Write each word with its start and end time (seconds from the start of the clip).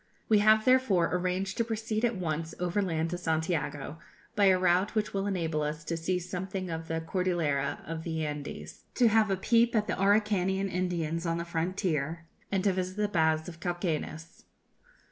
We 0.27 0.39
have 0.39 0.65
therefore 0.65 1.11
arranged 1.13 1.57
to 1.57 1.63
proceed 1.63 2.03
at 2.03 2.15
once 2.15 2.55
overland 2.59 3.11
to 3.11 3.19
Santiago, 3.19 3.99
by 4.35 4.45
a 4.45 4.57
route 4.57 4.95
which 4.95 5.13
will 5.13 5.27
enable 5.27 5.61
us 5.61 5.83
to 5.83 5.95
see 5.95 6.17
something 6.17 6.71
of 6.71 6.87
the 6.87 7.01
Cordillera 7.01 7.83
of 7.85 8.01
the 8.01 8.25
Andes, 8.25 8.85
to 8.95 9.09
have 9.09 9.29
a 9.29 9.37
peep 9.37 9.75
at 9.75 9.85
the 9.85 9.95
Araucanian 10.01 10.69
Indians 10.69 11.27
on 11.27 11.37
the 11.37 11.45
frontier, 11.45 12.25
and 12.51 12.63
to 12.63 12.73
visit 12.73 12.97
the 12.97 13.07
baths 13.09 13.47
of 13.47 13.59
Cauquenes. 13.59 14.45